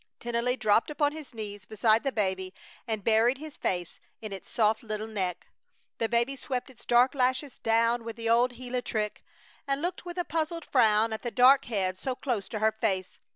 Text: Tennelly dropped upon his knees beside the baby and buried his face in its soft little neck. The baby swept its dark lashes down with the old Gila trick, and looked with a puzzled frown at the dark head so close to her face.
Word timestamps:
Tennelly 0.19 0.57
dropped 0.57 0.89
upon 0.89 1.11
his 1.11 1.31
knees 1.31 1.65
beside 1.67 2.01
the 2.01 2.11
baby 2.11 2.55
and 2.87 3.03
buried 3.03 3.37
his 3.37 3.55
face 3.55 3.99
in 4.19 4.33
its 4.33 4.49
soft 4.49 4.81
little 4.81 5.05
neck. 5.05 5.45
The 5.99 6.09
baby 6.09 6.35
swept 6.35 6.71
its 6.71 6.85
dark 6.85 7.13
lashes 7.13 7.59
down 7.59 8.03
with 8.03 8.15
the 8.15 8.27
old 8.27 8.55
Gila 8.55 8.81
trick, 8.81 9.23
and 9.67 9.79
looked 9.79 10.03
with 10.03 10.17
a 10.17 10.25
puzzled 10.25 10.65
frown 10.65 11.13
at 11.13 11.21
the 11.21 11.29
dark 11.29 11.65
head 11.65 11.99
so 11.99 12.15
close 12.15 12.49
to 12.49 12.57
her 12.57 12.71
face. 12.71 13.19